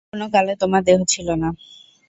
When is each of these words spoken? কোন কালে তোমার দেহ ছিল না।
কোন 0.09 0.21
কালে 0.33 0.53
তোমার 0.61 0.81
দেহ 0.87 0.99
ছিল 1.13 1.27
না। 1.41 1.49